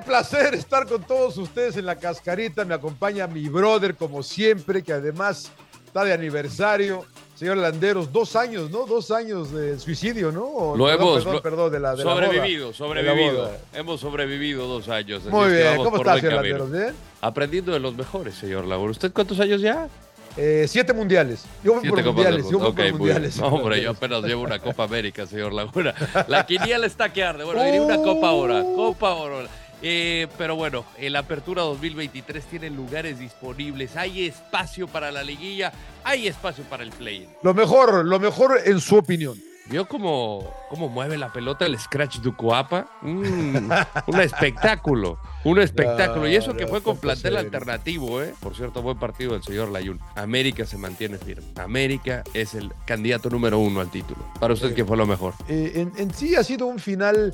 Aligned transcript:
placer 0.00 0.54
estar 0.54 0.86
con 0.86 1.02
todos 1.04 1.36
ustedes 1.38 1.76
en 1.76 1.86
la 1.86 1.96
cascarita. 1.96 2.64
Me 2.64 2.74
acompaña 2.74 3.26
mi 3.26 3.48
brother, 3.48 3.94
como 3.96 4.22
siempre, 4.22 4.82
que 4.82 4.92
además 4.92 5.50
está 5.86 6.04
de 6.04 6.12
aniversario. 6.12 7.04
Señor 7.34 7.56
Landeros, 7.56 8.12
dos 8.12 8.36
años, 8.36 8.70
¿no? 8.70 8.84
Dos 8.84 9.10
años 9.10 9.50
de 9.50 9.78
suicidio, 9.78 10.30
¿no? 10.30 10.44
O- 10.44 10.76
Lo 10.76 10.84
perdón, 10.84 11.08
hemos 11.08 11.24
perdón, 11.24 11.42
perdón, 11.42 11.72
de 11.72 11.80
la, 11.80 11.90
de 11.96 12.04
la 12.04 12.10
sobrevivido, 12.12 12.66
boda. 12.66 12.74
sobrevivido. 12.76 13.50
Hemos 13.72 14.00
sobrevivido 14.00 14.66
dos 14.66 14.88
años. 14.90 15.24
Muy 15.24 15.50
bien, 15.52 15.76
¿cómo 15.78 15.96
está, 15.96 16.16
señor 16.16 16.34
camino. 16.36 16.58
Landeros? 16.58 16.70
¿Bien? 16.72 16.94
Aprendiendo 17.22 17.72
de 17.72 17.80
los 17.80 17.94
mejores, 17.94 18.34
señor 18.34 18.66
Laura. 18.66 18.90
¿Usted 18.90 19.10
cuántos 19.12 19.40
años 19.40 19.62
ya? 19.62 19.88
Eh, 20.36 20.66
siete 20.68 20.92
mundiales. 20.92 21.44
Yo 21.64 21.72
voy 21.72 21.80
Siete 21.80 22.02
por 22.02 22.12
mundiales, 22.12 22.48
yo 22.50 22.58
voy 22.58 22.72
por 22.72 22.92
mundiales. 22.92 23.36
No, 23.38 23.46
hombre, 23.46 23.82
yo 23.82 23.90
apenas 23.90 24.22
llevo 24.22 24.42
una 24.42 24.58
Copa 24.58 24.84
América, 24.84 25.26
señor 25.26 25.52
Laguna. 25.54 25.94
La 26.28 26.44
quiniela 26.44 26.84
está 26.86 27.10
que 27.10 27.24
arde. 27.24 27.42
Bueno, 27.44 27.64
diría 27.64 27.80
una 27.82 27.96
Copa 27.96 28.28
ahora. 28.28 28.62
Copa 28.62 29.08
ahora. 29.08 29.48
Eh, 29.82 30.28
pero 30.36 30.56
bueno, 30.56 30.84
en 30.98 31.12
la 31.12 31.20
apertura 31.20 31.62
2023 31.62 32.44
tienen 32.44 32.76
lugares 32.76 33.18
disponibles. 33.18 33.96
Hay 33.96 34.26
espacio 34.26 34.86
para 34.86 35.10
la 35.10 35.22
liguilla. 35.22 35.72
Hay 36.04 36.28
espacio 36.28 36.64
para 36.64 36.82
el 36.82 36.90
play-in. 36.90 37.28
Lo 37.42 37.54
mejor, 37.54 38.04
lo 38.04 38.18
mejor 38.18 38.58
en 38.64 38.80
su 38.80 38.96
opinión. 38.96 39.38
¿Vio 39.70 39.86
cómo, 39.86 40.52
cómo 40.68 40.88
mueve 40.88 41.16
la 41.16 41.32
pelota 41.32 41.64
el 41.64 41.78
Scratch 41.78 42.18
de 42.18 42.34
Coapa? 42.34 42.90
un 43.02 44.20
espectáculo, 44.20 45.20
un 45.44 45.60
espectáculo. 45.60 46.28
y 46.28 46.34
eso 46.34 46.54
que 46.54 46.66
fue 46.66 46.82
con 46.82 46.96
plantel 46.96 47.36
alternativo, 47.36 48.20
¿eh? 48.20 48.34
Por 48.40 48.56
cierto, 48.56 48.82
buen 48.82 48.98
partido 48.98 49.34
del 49.34 49.44
señor 49.44 49.70
Layun. 49.70 50.00
América 50.16 50.66
se 50.66 50.76
mantiene 50.76 51.18
firme. 51.18 51.46
América 51.54 52.24
es 52.34 52.54
el 52.54 52.72
candidato 52.84 53.30
número 53.30 53.60
uno 53.60 53.80
al 53.80 53.92
título. 53.92 54.20
Para 54.40 54.54
usted. 54.54 54.74
¿qué 54.74 54.84
fue 54.84 54.96
lo 54.96 55.06
mejor? 55.06 55.34
Eh, 55.48 55.72
en, 55.76 55.92
en 55.96 56.12
sí 56.12 56.34
ha 56.34 56.42
sido 56.42 56.66
un 56.66 56.80
final 56.80 57.32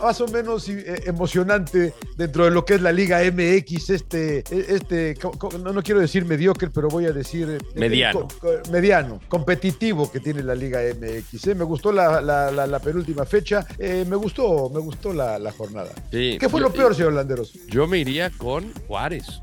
más 0.00 0.20
o 0.20 0.28
menos 0.28 0.68
eh, 0.68 1.02
emocionante 1.06 1.92
dentro 2.16 2.44
de 2.44 2.50
lo 2.50 2.64
que 2.64 2.74
es 2.74 2.80
la 2.82 2.92
Liga 2.92 3.20
MX, 3.22 3.90
este, 3.90 4.38
eh, 4.38 4.66
este 4.68 5.16
no, 5.62 5.72
no 5.72 5.82
quiero 5.82 6.00
decir 6.00 6.24
mediocre, 6.24 6.70
pero 6.70 6.88
voy 6.88 7.06
a 7.06 7.12
decir 7.12 7.48
eh, 7.50 7.78
Mediano. 7.78 8.28
co- 8.40 8.50
mediano, 8.70 9.20
competitivo 9.28 10.10
que 10.10 10.20
tiene 10.20 10.42
la 10.42 10.54
Liga 10.54 10.80
MX. 10.80 11.46
eh. 11.48 11.54
Me 11.54 11.64
gustó 11.64 11.92
la, 11.92 12.20
la- 12.20 12.50
la- 12.50 12.66
la 12.66 12.78
penúltima 12.78 13.24
fecha, 13.24 13.66
eh, 13.78 14.04
me 14.08 14.16
gustó, 14.16 14.70
me 14.70 14.80
gustó 14.80 15.12
la, 15.12 15.38
la 15.38 15.52
jornada. 15.52 15.90
Sí, 16.10 16.36
¿Qué 16.38 16.48
fue 16.48 16.60
yo- 16.60 16.68
lo 16.68 16.72
peor, 16.72 16.94
señor 16.94 17.12
Landeros? 17.14 17.52
Yo 17.68 17.86
me 17.86 17.98
iría 17.98 18.30
con 18.30 18.72
Juárez. 18.86 19.40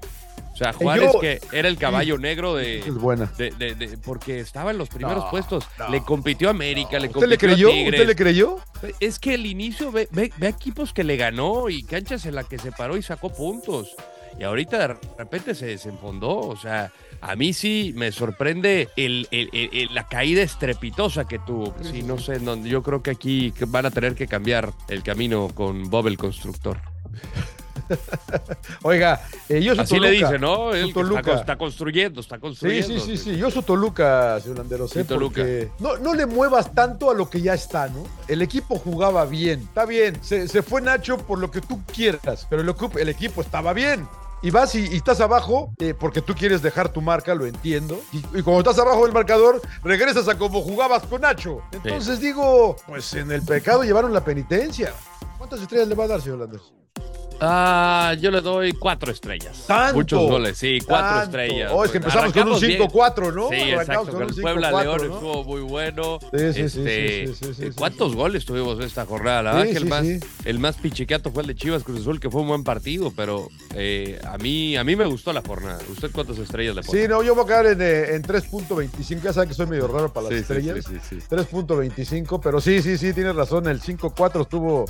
O 0.55 0.57
sea, 0.57 0.71
Juárez 0.71 1.11
yo- 1.13 1.19
que 1.19 1.41
era 1.51 1.67
el 1.67 1.77
caballo 1.77 2.17
negro 2.17 2.55
de... 2.55 2.79
Es 2.79 2.93
buena. 2.93 3.29
de- 3.37 3.51
de- 3.51 3.75
de- 3.75 3.97
porque 3.97 4.39
estaba 4.39 4.71
en 4.71 4.77
los 4.77 4.87
primeros 4.87 5.25
No, 5.25 5.29
puestos. 5.29 5.67
no, 5.77 5.89
le 5.89 6.01
compitió 6.01 6.47
a 6.47 6.51
América, 6.51 6.97
le 6.97 7.07
¿Usted 7.09 7.27
le 7.27 7.37
compitió 7.37 7.47
a 7.47 7.47
creyó? 7.49 7.69
Tigres. 7.71 7.99
¿Usted 7.99 8.07
le 8.07 8.15
creyó? 8.15 8.57
Es 9.01 9.19
que 9.19 9.33
el 9.33 9.45
inicio, 9.47 9.91
ve, 9.91 10.07
ve, 10.11 10.31
ve 10.37 10.47
equipos 10.47 10.93
que 10.93 11.03
le 11.03 11.17
ganó 11.17 11.69
y 11.69 11.83
canchas 11.83 12.25
en 12.25 12.35
la 12.35 12.45
que 12.45 12.57
se 12.57 12.71
paró 12.71 12.95
y 12.95 13.01
sacó 13.03 13.33
puntos. 13.33 13.93
Y 14.39 14.43
ahorita 14.43 14.77
de 14.87 14.95
repente 15.17 15.55
se 15.55 15.65
desenfondó. 15.65 16.37
O 16.39 16.55
sea, 16.55 16.89
a 17.19 17.35
mí 17.35 17.51
sí 17.51 17.93
me 17.97 18.13
sorprende 18.13 18.87
el, 18.95 19.27
el- 19.31 19.49
el- 19.51 19.69
el- 19.73 19.93
la 19.93 20.07
caída 20.07 20.41
estrepitosa 20.41 21.27
que 21.27 21.37
tuvo. 21.39 21.75
Sí, 21.81 22.01
no 22.01 22.17
sé, 22.17 22.39
no, 22.39 22.55
yo 22.65 22.81
creo 22.81 23.03
que 23.03 23.11
aquí 23.11 23.53
van 23.67 23.85
a 23.87 23.91
tener 23.91 24.15
que 24.15 24.27
cambiar 24.27 24.71
el 24.87 25.03
camino 25.03 25.49
con 25.53 25.89
Bob 25.89 26.07
el 26.07 26.17
constructor. 26.17 26.79
Oiga, 28.83 29.21
eh, 29.49 29.61
yo 29.61 29.75
soy 29.75 29.83
Así 29.83 29.99
le 29.99 30.11
dice, 30.11 30.39
¿no? 30.39 30.73
Él 30.73 30.93
Toluca. 30.93 31.33
está 31.33 31.57
construyendo, 31.57 32.21
está 32.21 32.35
Sí, 32.35 32.41
construyendo. 32.41 32.87
sí, 32.99 32.99
sí, 32.99 33.17
sí. 33.17 33.37
Yo 33.37 33.49
soy 33.51 33.63
Toluca, 33.63 34.39
señor 34.39 34.59
Landeros. 34.59 34.91
Sí, 34.91 34.99
¿eh? 34.99 35.03
Toluca. 35.03 35.43
No, 35.79 35.97
no 35.97 36.13
le 36.13 36.25
muevas 36.25 36.73
tanto 36.73 37.09
a 37.11 37.13
lo 37.13 37.29
que 37.29 37.41
ya 37.41 37.53
está, 37.53 37.87
¿no? 37.87 38.03
El 38.27 38.41
equipo 38.41 38.77
jugaba 38.77 39.25
bien. 39.25 39.61
Está 39.61 39.85
bien. 39.85 40.17
Se, 40.23 40.47
se 40.47 40.61
fue 40.63 40.81
Nacho 40.81 41.17
por 41.17 41.39
lo 41.39 41.51
que 41.51 41.61
tú 41.61 41.81
quieras, 41.93 42.47
pero 42.49 42.61
el, 42.61 42.69
equipo- 42.69 42.99
el 42.99 43.09
equipo 43.09 43.41
estaba 43.41 43.73
bien. 43.73 44.07
Y 44.41 44.51
vas 44.51 44.75
y, 44.75 44.81
y 44.91 44.97
estás 44.97 45.21
abajo 45.21 45.73
eh, 45.79 45.95
porque 45.97 46.21
tú 46.21 46.35
quieres 46.35 46.61
dejar 46.61 46.89
tu 46.89 47.01
marca, 47.01 47.33
lo 47.33 47.47
entiendo. 47.47 47.99
Y, 48.11 48.17
y 48.17 48.41
cuando 48.43 48.59
estás 48.59 48.77
abajo 48.77 49.03
del 49.05 49.13
marcador, 49.13 49.59
regresas 49.83 50.27
a 50.27 50.37
como 50.37 50.61
jugabas 50.61 51.03
con 51.03 51.21
Nacho. 51.21 51.61
Entonces 51.71 52.19
digo, 52.19 52.75
pues 52.87 53.13
en 53.15 53.31
el 53.31 53.41
pecado 53.41 53.83
llevaron 53.83 54.13
la 54.13 54.23
penitencia. 54.23 54.93
¿Cuántas 55.37 55.61
estrellas 55.61 55.87
le 55.87 55.95
va 55.95 56.03
a 56.03 56.07
dar, 56.07 56.21
señor? 56.21 56.47
Ah, 57.39 58.15
yo 58.19 58.31
le 58.31 58.41
doy 58.41 58.71
cuatro 58.73 59.11
estrellas. 59.11 59.65
¡Tanto! 59.67 59.95
Muchos 59.95 60.19
goles, 60.29 60.57
sí, 60.57 60.79
cuatro 60.85 61.07
Tanto. 61.19 61.23
estrellas. 61.37 61.71
Oh, 61.73 61.83
es 61.85 61.91
que 61.91 61.97
empezamos 61.97 62.31
con 62.33 62.41
un 62.43 62.53
Arrancamos 62.55 62.61
bien. 62.61 62.81
5-4, 62.81 63.33
¿no? 63.33 63.49
Sí, 63.49 63.55
exacto. 63.55 64.11
con 64.11 64.21
el 64.23 64.35
Puebla 64.35 64.71
5-4, 64.71 64.83
León 64.83 64.97
¿no? 65.07 65.13
estuvo 65.15 65.43
muy 65.43 65.61
bueno. 65.61 66.19
Sí, 66.33 66.53
sí, 66.53 66.61
Este, 66.61 67.27
sí. 67.53 67.69
¿Cuántos 67.75 68.15
goles 68.15 68.45
tuvimos 68.45 68.79
esta 68.83 69.05
jornada? 69.05 69.41
La 69.43 69.53
verdad 69.53 69.71
que 69.71 69.77
el 69.77 69.85
más, 69.85 70.05
el 70.45 70.59
más 70.59 70.75
pichicato 70.77 71.31
fue 71.31 71.43
el 71.43 71.47
de 71.47 71.55
Chivas 71.55 71.83
Cruz 71.83 72.01
Azul, 72.01 72.19
que 72.19 72.29
fue 72.29 72.41
un 72.41 72.47
buen 72.47 72.63
partido, 72.63 73.11
pero 73.15 73.49
eh, 73.73 74.19
a, 74.25 74.37
mí, 74.37 74.75
a 74.77 74.83
mí 74.83 74.95
me 74.95 75.05
gustó 75.05 75.33
la 75.33 75.41
jornada. 75.41 75.79
¿Usted 75.91 76.11
cuántas 76.11 76.37
estrellas 76.37 76.75
le 76.75 76.83
pone? 76.83 77.01
Sí, 77.01 77.07
no, 77.07 77.21
yo 77.23 77.35
voy 77.35 77.43
a 77.43 77.47
quedar 77.47 77.65
en, 77.67 77.81
eh, 77.81 78.15
en 78.15 78.23
3.25. 78.23 79.21
Ya 79.21 79.33
saben 79.33 79.49
que 79.49 79.55
soy 79.55 79.67
medio 79.67 79.87
raro 79.87 80.11
para 80.13 80.29
las 80.29 80.39
estrellas. 80.39 80.85
sí, 80.87 80.95
sí, 81.09 81.19
sí. 81.21 81.25
3.25, 81.29 82.39
pero 82.41 82.61
sí, 82.61 82.81
sí, 82.81 82.97
sí, 82.97 83.13
tienes 83.13 83.35
razón. 83.35 83.67
El 83.67 83.81
5-4 83.81 84.41
estuvo, 84.41 84.85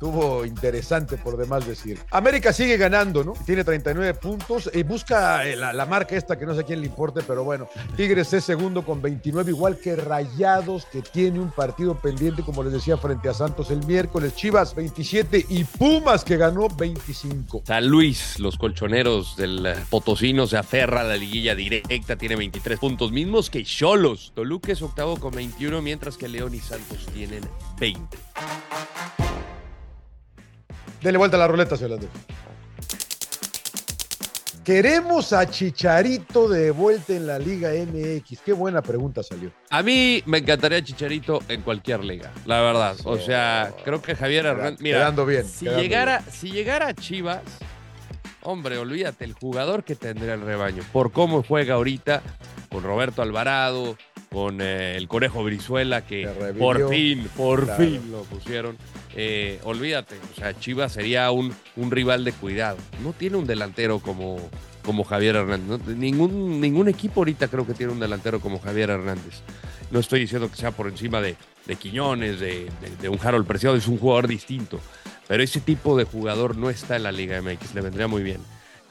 estuvo 0.00 0.46
interesante, 0.46 1.18
por 1.18 1.36
demás 1.36 1.66
decir. 1.66 1.98
América 2.10 2.54
sigue 2.54 2.78
ganando, 2.78 3.22
¿no? 3.22 3.34
Tiene 3.44 3.64
39 3.64 4.14
puntos 4.14 4.70
y 4.72 4.82
busca 4.82 5.46
eh, 5.46 5.56
la, 5.56 5.74
la 5.74 5.84
marca 5.84 6.16
esta 6.16 6.38
que 6.38 6.46
no 6.46 6.54
sé 6.54 6.64
quién 6.64 6.80
le 6.80 6.86
importe, 6.86 7.20
pero 7.20 7.44
bueno. 7.44 7.68
Tigres 7.96 8.32
es 8.32 8.44
segundo 8.44 8.82
con 8.82 9.02
29, 9.02 9.50
igual 9.50 9.76
que 9.76 9.96
Rayados, 9.96 10.86
que 10.86 11.02
tiene 11.02 11.38
un 11.38 11.50
partido 11.50 11.98
pendiente, 11.98 12.42
como 12.42 12.62
les 12.62 12.72
decía, 12.72 12.96
frente 12.96 13.28
a 13.28 13.34
Santos 13.34 13.70
el 13.70 13.84
miércoles. 13.84 14.34
Chivas 14.34 14.74
27 14.74 15.44
y 15.50 15.64
Pumas 15.64 16.24
que 16.24 16.38
ganó 16.38 16.68
25. 16.68 17.64
San 17.66 17.86
Luis, 17.86 18.38
los 18.38 18.56
colchoneros 18.56 19.36
del 19.36 19.66
eh, 19.66 19.74
Potosino, 19.90 20.46
se 20.46 20.56
aferra 20.56 21.02
a 21.02 21.04
la 21.04 21.16
liguilla 21.18 21.54
directa, 21.54 22.16
tiene 22.16 22.36
23 22.36 22.78
puntos, 22.78 23.12
mismos 23.12 23.50
que 23.50 23.64
Cholos. 23.64 24.32
Toluca 24.34 24.72
es 24.72 24.80
octavo 24.80 25.20
con 25.20 25.34
21, 25.34 25.82
mientras 25.82 26.16
que 26.16 26.26
León 26.26 26.54
y 26.54 26.60
Santos 26.60 27.04
tienen 27.12 27.42
20. 27.78 28.29
Dele 31.02 31.18
vuelta 31.18 31.36
a 31.36 31.40
la 31.40 31.48
ruleta, 31.48 31.76
Landero. 31.76 32.12
Queremos 34.64 35.32
a 35.32 35.48
Chicharito 35.48 36.46
de 36.46 36.70
vuelta 36.70 37.14
en 37.14 37.26
la 37.26 37.38
Liga 37.38 37.70
MX. 37.70 38.40
Qué 38.44 38.52
buena 38.52 38.82
pregunta 38.82 39.22
salió. 39.22 39.50
A 39.70 39.82
mí 39.82 40.22
me 40.26 40.38
encantaría 40.38 40.84
Chicharito 40.84 41.42
en 41.48 41.62
cualquier 41.62 42.04
liga, 42.04 42.30
la 42.44 42.60
verdad. 42.60 42.96
O 43.04 43.18
sea, 43.18 43.72
creo 43.84 44.02
que 44.02 44.14
Javier 44.14 44.44
Hernández. 44.46 44.80
Mira, 44.80 44.98
quedando 44.98 45.24
bien, 45.24 45.44
Si 45.46 45.64
quedando 45.64 45.82
llegara, 45.82 46.22
si 46.30 46.50
llegara 46.50 46.88
a 46.88 46.94
Chivas, 46.94 47.40
hombre, 48.42 48.76
olvídate, 48.76 49.24
el 49.24 49.32
jugador 49.32 49.82
que 49.82 49.96
tendría 49.96 50.34
el 50.34 50.42
rebaño. 50.42 50.82
Por 50.92 51.10
cómo 51.10 51.42
juega 51.42 51.74
ahorita 51.74 52.22
con 52.70 52.84
Roberto 52.84 53.22
Alvarado, 53.22 53.96
con 54.30 54.60
eh, 54.60 54.96
el 54.96 55.08
Conejo 55.08 55.42
Brizuela, 55.42 56.06
que 56.06 56.28
por 56.58 56.88
fin, 56.88 57.28
por 57.36 57.64
Claro. 57.64 57.84
fin 57.84 58.12
lo 58.12 58.22
pusieron. 58.22 58.76
Eh, 59.16 59.58
olvídate, 59.64 60.14
o 60.32 60.36
sea, 60.38 60.56
Chivas 60.58 60.92
sería 60.92 61.30
un, 61.32 61.52
un 61.76 61.90
rival 61.90 62.24
de 62.24 62.32
cuidado. 62.32 62.76
No 63.02 63.12
tiene 63.12 63.36
un 63.38 63.46
delantero 63.46 63.98
como, 63.98 64.36
como 64.84 65.02
Javier 65.02 65.34
Hernández. 65.34 65.80
¿no? 65.84 65.94
Ningún, 65.94 66.60
ningún 66.60 66.88
equipo 66.88 67.20
ahorita 67.22 67.48
creo 67.48 67.66
que 67.66 67.74
tiene 67.74 67.92
un 67.92 67.98
delantero 67.98 68.38
como 68.40 68.60
Javier 68.60 68.90
Hernández. 68.90 69.40
No 69.90 69.98
estoy 69.98 70.20
diciendo 70.20 70.48
que 70.48 70.56
sea 70.56 70.70
por 70.70 70.86
encima 70.86 71.20
de, 71.20 71.34
de 71.66 71.74
Quiñones, 71.76 72.38
de, 72.38 72.66
de- 72.80 72.96
de 73.02 73.08
un 73.08 73.18
Harold 73.20 73.46
Preciado, 73.48 73.74
es 73.74 73.88
un 73.88 73.98
jugador 73.98 74.28
distinto. 74.28 74.78
Pero 75.26 75.42
ese 75.42 75.60
tipo 75.60 75.96
de 75.96 76.04
jugador 76.04 76.56
no 76.56 76.70
está 76.70 76.94
en 76.94 77.02
la 77.02 77.10
Liga 77.10 77.42
MX, 77.42 77.74
le 77.74 77.80
vendría 77.80 78.06
muy 78.06 78.22
bien. 78.22 78.38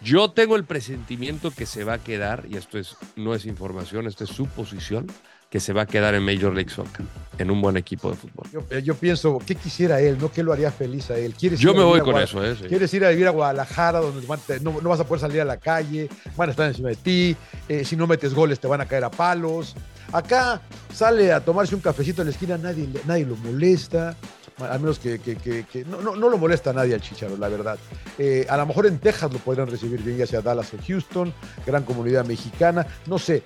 Yo 0.01 0.31
tengo 0.31 0.55
el 0.57 0.63
presentimiento 0.63 1.51
que 1.51 1.65
se 1.65 1.83
va 1.83 1.93
a 1.95 1.97
quedar, 1.97 2.45
y 2.49 2.55
esto 2.55 2.77
es, 2.79 2.95
no 3.17 3.35
es 3.35 3.45
información, 3.45 4.07
esto 4.07 4.23
es 4.23 4.29
suposición, 4.29 5.07
que 5.49 5.59
se 5.59 5.73
va 5.73 5.81
a 5.81 5.85
quedar 5.87 6.13
en 6.13 6.23
Major 6.23 6.53
League 6.53 6.69
Soccer, 6.69 7.03
en 7.39 7.49
un 7.49 7.59
buen 7.61 7.75
equipo 7.75 8.11
de 8.11 8.17
fútbol. 8.17 8.47
Yo, 8.51 8.63
eh, 8.69 8.81
yo 8.83 8.93
pienso, 8.95 9.39
¿qué 9.45 9.55
quisiera 9.55 9.99
él? 9.99 10.17
¿No? 10.19 10.31
¿Qué 10.31 10.43
lo 10.43 10.53
haría 10.53 10.71
feliz 10.71 11.09
a 11.09 11.17
él? 11.17 11.33
¿Quieres 11.33 11.59
Yo 11.59 11.73
me 11.73 11.83
voy 11.83 12.01
con 12.01 12.17
eso, 12.19 12.45
¿eh? 12.45 12.55
Sí. 12.55 12.67
¿Quieres 12.67 12.93
ir 12.93 13.03
a 13.03 13.09
vivir 13.09 13.25
a 13.27 13.31
Guadalajara 13.31 13.99
donde 13.99 14.25
te- 14.45 14.59
no, 14.59 14.79
no 14.79 14.89
vas 14.89 14.99
a 14.99 15.05
poder 15.07 15.21
salir 15.21 15.41
a 15.41 15.45
la 15.45 15.57
calle? 15.57 16.07
Van 16.37 16.49
a 16.49 16.51
estar 16.51 16.67
encima 16.67 16.89
de 16.89 16.95
ti. 16.97 17.35
eh, 17.67 17.83
si 17.83 17.95
no 17.95 18.05
metes 18.05 18.33
goles 18.33 18.59
te 18.59 18.67
van 18.67 18.81
a 18.81 18.85
caer 18.85 19.03
a 19.03 19.09
palos. 19.11 19.75
Acá 20.11 20.61
sale 20.93 21.31
a 21.31 21.39
tomarse 21.43 21.73
un 21.75 21.81
cafecito 21.81 22.21
en 22.21 22.27
la 22.27 22.31
esquina, 22.31 22.57
nadie, 22.57 22.87
nadie 23.05 23.25
lo 23.25 23.35
molesta. 23.35 24.15
Al 24.59 24.79
menos 24.81 24.99
que, 24.99 25.19
que- 25.19 25.35
que- 25.37 25.63
que- 25.71 25.85
no, 25.85 26.01
no, 26.01 26.15
no 26.17 26.27
lo 26.29 26.37
molesta 26.37 26.71
a 26.71 26.73
nadie 26.73 26.93
al 26.93 26.99
Chicharo, 27.01 27.37
la 27.37 27.47
verdad. 27.47 27.77
Eh, 28.17 28.45
a 28.49 28.57
lo 28.57 28.65
mejor 28.65 28.87
en 28.87 28.99
Texas 28.99 29.31
lo 29.31 29.39
podrían 29.39 29.67
recibir 29.67 30.01
bien, 30.03 30.17
ya 30.17 30.27
sea 30.27 30.41
Dallas 30.41 30.73
o 30.73 30.77
Houston, 30.85 31.33
gran 31.65 31.83
comunidad 31.83 32.25
mexicana. 32.25 32.85
No 33.05 33.17
sé, 33.17 33.43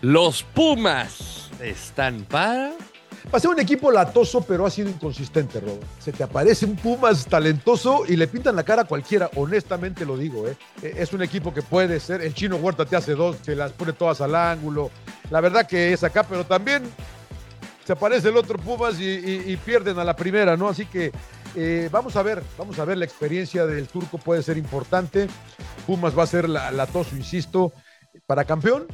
Los 0.00 0.42
Pumas 0.42 1.50
están 1.60 2.24
para... 2.24 2.72
Va 3.32 3.48
un 3.48 3.60
equipo 3.60 3.90
latoso, 3.90 4.42
pero 4.42 4.66
ha 4.66 4.70
sido 4.70 4.88
inconsistente, 4.90 5.60
Robo. 5.60 5.78
Se 5.98 6.12
te 6.12 6.24
aparece 6.24 6.66
un 6.66 6.76
Pumas 6.76 7.24
talentoso 7.26 8.02
y 8.06 8.16
le 8.16 8.26
pintan 8.26 8.56
la 8.56 8.64
cara 8.64 8.82
a 8.82 8.84
cualquiera, 8.84 9.30
honestamente 9.36 10.04
lo 10.04 10.16
digo, 10.16 10.48
¿eh? 10.48 10.56
Eh, 10.82 10.94
Es 10.98 11.12
un 11.12 11.22
equipo 11.22 11.54
que 11.54 11.62
puede 11.62 12.00
ser, 12.00 12.20
el 12.20 12.34
chino 12.34 12.56
Huerta 12.56 12.84
te 12.84 12.96
hace 12.96 13.14
dos, 13.14 13.36
se 13.42 13.54
las 13.54 13.72
pone 13.72 13.92
todas 13.92 14.20
al 14.20 14.34
ángulo. 14.34 14.90
La 15.30 15.40
verdad 15.40 15.66
que 15.66 15.92
es 15.92 16.02
acá, 16.02 16.24
pero 16.24 16.44
también 16.44 16.82
se 17.86 17.92
aparece 17.92 18.28
el 18.28 18.36
otro 18.36 18.58
Pumas 18.58 18.96
y, 18.98 19.56
pierden 19.64 19.98
a 19.98 20.04
la 20.04 20.16
primera, 20.16 20.56
¿no? 20.56 20.68
Así 20.68 20.86
que 20.86 21.12
Eh, 21.54 21.90
vamos 21.92 22.16
a 22.16 22.22
ver, 22.22 22.42
vamos 22.56 22.78
a 22.78 22.84
ver, 22.86 22.96
la 22.96 23.04
experiencia 23.04 23.66
del 23.66 23.86
turco 23.86 24.16
puede 24.16 24.42
ser 24.42 24.56
importante. 24.56 25.28
Pumas 25.86 26.16
va 26.16 26.22
a 26.22 26.26
ser 26.26 26.48
la, 26.48 26.70
la 26.70 26.86
toso, 26.86 27.14
insisto, 27.14 27.74
para 28.26 28.46
campeón. 28.46 28.86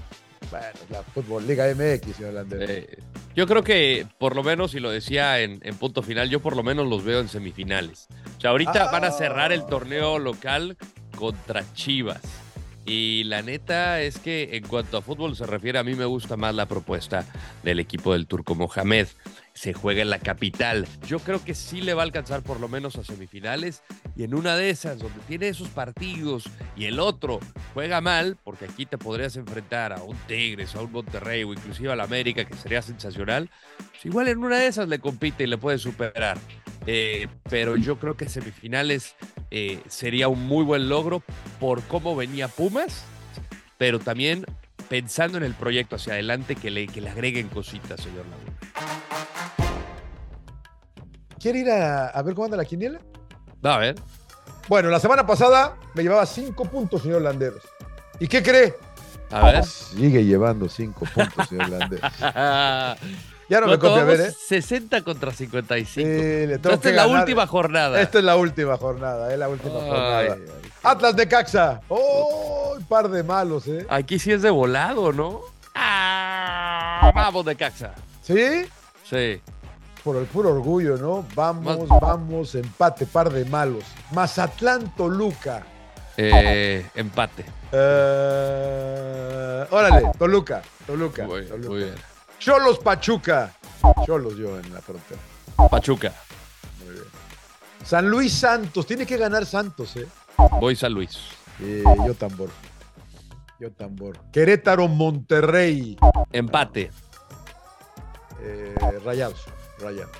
Bueno, 0.50 0.66
la 0.90 1.02
Fútbol 1.02 1.46
Liga 1.46 1.66
MX, 1.74 2.16
señor 2.16 2.34
Landero. 2.34 2.64
Eh, 2.72 2.98
yo 3.34 3.46
creo 3.46 3.62
que 3.62 4.06
por 4.18 4.34
lo 4.34 4.42
menos, 4.42 4.74
y 4.74 4.80
lo 4.80 4.90
decía 4.90 5.40
en, 5.40 5.60
en 5.62 5.76
punto 5.76 6.02
final, 6.02 6.28
yo 6.30 6.40
por 6.40 6.56
lo 6.56 6.62
menos 6.62 6.86
los 6.88 7.04
veo 7.04 7.20
en 7.20 7.28
semifinales. 7.28 8.08
O 8.36 8.40
sea, 8.40 8.50
ahorita 8.50 8.88
Ah. 8.88 8.92
van 8.92 9.04
a 9.04 9.10
cerrar 9.10 9.52
el 9.52 9.66
torneo 9.66 10.18
local 10.18 10.76
contra 11.16 11.64
Chivas. 11.74 12.20
Y 12.88 13.24
la 13.24 13.42
neta 13.42 14.00
es 14.00 14.18
que 14.18 14.56
en 14.56 14.66
cuanto 14.66 14.96
a 14.96 15.02
fútbol 15.02 15.36
se 15.36 15.44
refiere, 15.44 15.78
a 15.78 15.84
mí 15.84 15.94
me 15.94 16.06
gusta 16.06 16.38
más 16.38 16.54
la 16.54 16.64
propuesta 16.64 17.26
del 17.62 17.80
equipo 17.80 18.14
del 18.14 18.26
Turco 18.26 18.54
Mohamed. 18.54 19.08
Se 19.52 19.74
juega 19.74 20.00
en 20.00 20.08
la 20.08 20.20
capital. 20.20 20.88
Yo 21.06 21.18
creo 21.18 21.44
que 21.44 21.54
sí 21.54 21.82
le 21.82 21.92
va 21.92 22.00
a 22.00 22.06
alcanzar 22.06 22.42
por 22.42 22.60
lo 22.60 22.66
menos 22.66 22.96
a 22.96 23.04
semifinales. 23.04 23.82
Y 24.16 24.24
en 24.24 24.34
una 24.34 24.56
de 24.56 24.70
esas, 24.70 25.00
donde 25.00 25.20
tiene 25.28 25.48
esos 25.48 25.68
partidos 25.68 26.48
y 26.76 26.86
el 26.86 26.98
otro 26.98 27.40
juega 27.74 28.00
mal, 28.00 28.38
porque 28.42 28.64
aquí 28.64 28.86
te 28.86 28.96
podrías 28.96 29.36
enfrentar 29.36 29.92
a 29.92 30.02
un 30.02 30.16
Tigres, 30.26 30.74
a 30.74 30.80
un 30.80 30.90
Monterrey 30.90 31.44
o 31.44 31.52
inclusive 31.52 31.92
al 31.92 32.00
América, 32.00 32.46
que 32.46 32.54
sería 32.54 32.80
sensacional. 32.80 33.50
pues 33.90 34.06
igual 34.06 34.28
en 34.28 34.38
una 34.38 34.60
de 34.60 34.66
esas 34.66 34.88
le 34.88 34.98
compite 34.98 35.44
y 35.44 35.46
le 35.46 35.58
puede 35.58 35.76
superar. 35.76 36.38
Eh, 36.86 37.28
pero 37.50 37.76
yo 37.76 37.98
creo 37.98 38.16
que 38.16 38.30
semifinales 38.30 39.14
eh, 39.50 39.80
sería 39.88 40.28
un 40.28 40.46
muy 40.46 40.64
buen 40.64 40.88
logro 40.88 41.22
por 41.60 41.82
cómo 41.84 42.14
venía 42.16 42.48
Pumas, 42.48 43.04
pero 43.76 43.98
también 43.98 44.44
pensando 44.88 45.38
en 45.38 45.44
el 45.44 45.54
proyecto 45.54 45.96
hacia 45.96 46.14
adelante 46.14 46.56
que 46.56 46.70
le, 46.70 46.86
que 46.86 47.00
le 47.00 47.10
agreguen 47.10 47.48
cositas, 47.48 48.00
señor 48.00 48.24
Laguna. 48.26 48.52
¿Quiere 51.38 51.60
ir 51.60 51.70
a, 51.70 52.08
a 52.08 52.22
ver 52.22 52.34
cómo 52.34 52.46
anda 52.46 52.56
la 52.56 52.64
quiniela? 52.64 53.00
Va 53.64 53.76
a 53.76 53.78
ver. 53.78 53.94
Bueno, 54.68 54.90
la 54.90 55.00
semana 55.00 55.26
pasada 55.26 55.76
me 55.94 56.02
llevaba 56.02 56.26
cinco 56.26 56.64
puntos, 56.64 57.02
señor 57.02 57.22
Landeros. 57.22 57.62
¿Y 58.20 58.28
qué 58.28 58.42
cree? 58.42 58.74
A 59.30 59.44
ver. 59.52 59.64
Sigue 59.64 60.24
llevando 60.24 60.68
cinco 60.68 61.06
puntos, 61.14 61.48
señor 61.48 61.68
Landeros. 61.70 62.12
Ya 63.48 63.60
no 63.60 63.66
me 63.66 63.78
¿Cuánto 63.78 63.88
copia, 63.88 64.02
a 64.02 64.04
ver? 64.04 64.20
¿eh? 64.20 64.32
60 64.32 65.02
contra 65.02 65.32
55. 65.32 66.06
Sí, 66.06 66.46
le 66.46 66.58
tengo 66.58 66.74
Esta 66.74 66.88
es 66.90 66.94
la 66.94 67.04
ganar. 67.06 67.20
última 67.20 67.46
jornada. 67.46 68.00
Esta 68.00 68.18
es 68.18 68.24
la 68.24 68.36
última 68.36 68.76
jornada, 68.76 69.32
es 69.32 69.38
la 69.38 69.48
última 69.48 69.74
Ay, 69.80 69.88
jornada. 69.88 70.18
ay. 70.20 70.30
Atlas 70.82 71.16
de 71.16 71.28
Caxa. 71.28 71.80
¡Oh! 71.88 72.74
Un 72.76 72.84
par 72.84 73.08
de 73.08 73.22
malos, 73.22 73.66
¿eh? 73.68 73.86
Aquí 73.88 74.18
sí 74.18 74.32
es 74.32 74.42
de 74.42 74.50
volado, 74.50 75.12
¿no? 75.12 75.40
Ah, 75.74 77.10
vamos 77.14 77.44
de 77.46 77.56
Caxa. 77.56 77.94
¿Sí? 78.22 78.66
Sí. 79.08 79.40
Por 80.04 80.16
el 80.16 80.26
puro 80.26 80.50
orgullo, 80.50 80.96
¿no? 80.96 81.26
Vamos, 81.34 81.88
Más- 81.88 82.00
vamos, 82.00 82.54
empate, 82.54 83.06
par 83.06 83.30
de 83.30 83.44
malos. 83.46 83.84
Mazatlán 84.12 84.94
Toluca. 84.94 85.64
Eh, 86.16 86.86
empate. 86.94 87.44
Eh, 87.72 89.66
órale, 89.70 90.10
Toluca, 90.18 90.62
Toluca. 90.86 91.24
Muy, 91.24 91.46
Toluca. 91.46 91.68
muy 91.68 91.78
bien. 91.84 91.94
Cholos 92.38 92.78
Pachuca. 92.78 93.52
Cholos 94.06 94.36
yo 94.36 94.58
en 94.58 94.72
la 94.72 94.80
frontera. 94.80 95.20
Pachuca. 95.70 96.12
Muy 96.84 96.94
bien. 96.94 97.04
San 97.84 98.08
Luis 98.08 98.32
Santos. 98.32 98.86
Tiene 98.86 99.06
que 99.06 99.16
ganar 99.16 99.44
Santos, 99.46 99.96
¿eh? 99.96 100.06
Voy 100.60 100.76
San 100.76 100.92
Luis. 100.92 101.18
Eh, 101.60 101.82
yo 102.06 102.14
tambor. 102.14 102.50
Yo 103.58 103.72
tambor. 103.72 104.18
Querétaro 104.32 104.86
Monterrey. 104.88 105.96
Empate. 106.32 106.90
Eh, 108.40 108.74
rayados. 109.04 109.44
Rayados. 109.80 110.12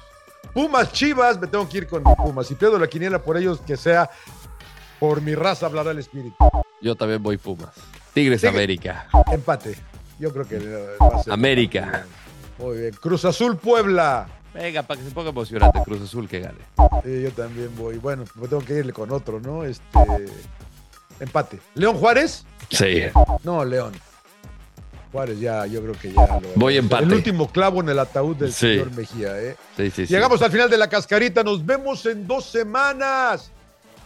Pumas 0.53 0.93
Chivas. 0.93 1.39
Me 1.41 1.47
tengo 1.47 1.69
que 1.69 1.79
ir 1.79 1.87
con 1.87 2.03
Pumas. 2.03 2.47
Si 2.49 2.55
pierdo 2.57 2.79
la 2.79 2.89
quiniela 2.89 3.23
por 3.23 3.37
ellos, 3.37 3.61
que 3.61 3.77
sea 3.77 4.11
por 4.99 5.21
mi 5.21 5.35
raza 5.37 5.67
hablará 5.67 5.93
el 5.93 5.99
espíritu. 6.01 6.35
Yo 6.81 6.97
también 6.97 7.23
voy 7.23 7.37
Pumas. 7.37 7.71
Tigres 8.13 8.41
Tigre- 8.41 8.49
América. 8.49 9.09
Empate. 9.31 9.77
Yo 10.19 10.33
creo 10.33 10.47
que 10.47 10.59
va 11.01 11.19
a 11.21 11.23
ser. 11.23 11.33
América. 11.33 12.05
Muy 12.59 12.79
bien. 12.79 12.95
Cruz 13.01 13.25
Azul 13.25 13.57
Puebla. 13.57 14.27
Venga, 14.55 14.83
para 14.83 14.99
que 15.01 15.07
se 15.07 15.13
ponga 15.15 15.31
emocionante 15.31 15.79
Cruz 15.85 16.03
Azul 16.03 16.29
que 16.29 16.41
gane. 16.41 16.59
Sí, 17.05 17.23
yo 17.23 17.31
también 17.33 17.71
voy. 17.77 17.99
Bueno, 17.99 18.25
me 18.35 18.49
tengo 18.49 18.63
que 18.65 18.75
irle 18.75 18.93
con 18.93 19.13
otro, 19.13 19.39
¿no? 19.41 19.65
Este. 19.65 19.83
Empate. 21.21 21.61
¿León 21.75 21.97
Juárez? 21.97 22.45
Sí. 22.71 23.03
No, 23.45 23.65
León. 23.65 23.93
Juárez 25.13 25.41
ya, 25.41 25.65
yo 25.67 25.81
creo 25.83 25.95
que 25.95 26.13
ya 26.13 26.41
lo. 26.41 26.49
Voy 26.57 26.77
empate. 26.77 27.05
El 27.05 27.13
último 27.15 27.51
clavo 27.51 27.81
en 27.81 27.89
el 27.89 27.99
ataúd 27.99 28.37
del 28.37 28.53
Sí. 28.53 28.69
señor 28.75 28.91
Mejía, 28.93 29.41
¿eh? 29.41 29.57
Sí, 29.77 29.91
sí, 29.91 30.07
sí. 30.07 30.13
Llegamos 30.15 30.43
al 30.43 30.51
final 30.51 30.69
de 30.69 30.77
la 30.79 30.89
cascarita. 30.89 31.43
Nos 31.43 31.65
vemos 31.65 32.05
en 32.07 32.27
dos 32.27 32.45
semanas 32.45 33.51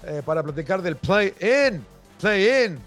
eh, 0.05 0.23
para 0.25 0.43
platicar 0.43 0.81
del 0.83 0.97
play-in. 0.97 1.85
Play-in. 2.21 2.79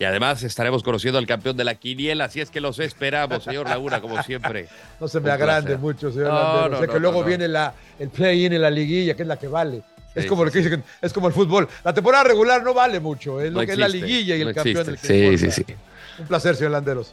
Y 0.00 0.04
además 0.04 0.42
estaremos 0.42 0.82
conociendo 0.82 1.18
al 1.18 1.26
campeón 1.26 1.58
de 1.58 1.62
la 1.62 1.74
quiniela, 1.74 2.24
así 2.24 2.40
es 2.40 2.50
que 2.50 2.58
los 2.62 2.78
esperamos, 2.78 3.44
señor 3.44 3.68
Laguna, 3.68 4.00
como 4.00 4.20
siempre. 4.22 4.66
No 4.98 5.06
se 5.08 5.20
me 5.20 5.30
agrande 5.30 5.76
mucho, 5.76 6.10
señor 6.10 6.28
No, 6.28 6.68
no, 6.70 6.80
sé 6.80 6.86
no, 6.86 6.92
que 6.94 6.98
luego 6.98 7.22
viene 7.22 7.46
la, 7.46 7.74
el 7.98 8.08
play-in 8.08 8.54
en 8.54 8.62
la 8.62 8.70
liguilla, 8.70 9.14
que 9.14 9.22
es 9.22 9.28
la 9.28 9.38
que 9.38 9.46
vale. 9.46 9.82
es 10.14 10.24
como 10.24 10.44
lo 10.46 10.50
que 10.50 10.60
dicen, 10.60 10.82
es 11.02 11.12
como 11.12 11.28
el 11.28 11.34
fútbol. 11.34 11.68
La 11.84 11.92
temporada 11.92 12.24
regular 12.24 12.62
no 12.62 12.72
vale 12.72 12.98
mucho, 12.98 13.42
es 13.42 13.52
lo 13.52 13.60
que 13.60 13.72
es 13.72 13.78
la 13.78 13.88
liguilla 13.88 14.36
y 14.36 14.40
el 14.40 14.54
campeón 14.54 14.88
existe. 14.88 14.90
el 14.90 14.98
que 14.98 15.06
Sí, 15.06 15.44
importa. 15.46 15.54
sí, 15.54 15.64
sí. 15.68 15.74
Un 16.18 16.26
placer, 16.26 16.56
señor 16.56 16.72
Landeros. 16.72 17.12